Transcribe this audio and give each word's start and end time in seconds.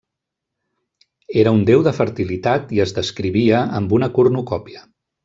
Era 1.41 1.53
un 1.57 1.61
déu 1.71 1.83
de 1.87 1.93
fertilitat 1.97 2.73
i 2.79 2.81
es 2.87 2.95
descrivia 3.01 3.61
amb 3.81 3.95
una 3.99 4.11
cornucòpia. 4.17 4.83